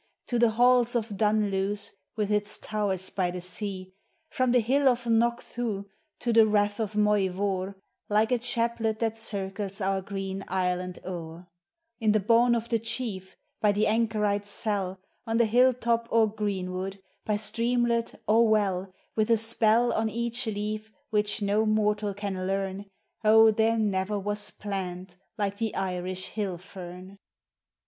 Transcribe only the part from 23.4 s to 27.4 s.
there never was plant like the Irish hill fern